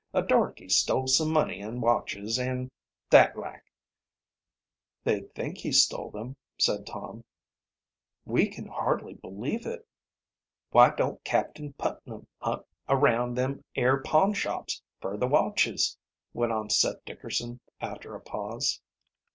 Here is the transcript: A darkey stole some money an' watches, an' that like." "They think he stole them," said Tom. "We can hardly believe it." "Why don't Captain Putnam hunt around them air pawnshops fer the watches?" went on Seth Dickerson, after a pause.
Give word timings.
A 0.15 0.23
darkey 0.23 0.67
stole 0.67 1.05
some 1.05 1.29
money 1.31 1.61
an' 1.61 1.79
watches, 1.79 2.39
an' 2.39 2.71
that 3.11 3.37
like." 3.37 3.71
"They 5.03 5.19
think 5.35 5.59
he 5.59 5.71
stole 5.71 6.09
them," 6.09 6.37
said 6.59 6.87
Tom. 6.87 7.23
"We 8.25 8.47
can 8.49 8.65
hardly 8.65 9.13
believe 9.13 9.67
it." 9.67 9.87
"Why 10.71 10.89
don't 10.89 11.23
Captain 11.23 11.73
Putnam 11.73 12.25
hunt 12.39 12.65
around 12.89 13.35
them 13.35 13.63
air 13.75 14.01
pawnshops 14.01 14.81
fer 14.99 15.17
the 15.17 15.27
watches?" 15.27 15.95
went 16.33 16.51
on 16.51 16.71
Seth 16.71 17.05
Dickerson, 17.05 17.59
after 17.79 18.15
a 18.15 18.21
pause. 18.21 18.81